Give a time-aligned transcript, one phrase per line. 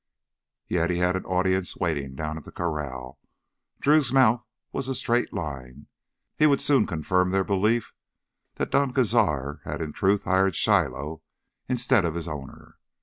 [0.67, 3.19] Yet he had an audience waiting down at the corral.
[3.79, 5.85] Drew's mouth was a straight line.
[6.35, 7.93] He would soon confirm their belief
[8.55, 11.21] that Don Cazar had in truth hired Shiloh
[11.69, 12.79] instead of his owner.